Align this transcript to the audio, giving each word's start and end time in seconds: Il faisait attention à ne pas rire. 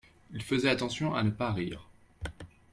Il 0.33 0.41
faisait 0.41 0.71
attention 0.71 1.13
à 1.13 1.21
ne 1.21 1.29
pas 1.29 1.51
rire. 1.51 1.87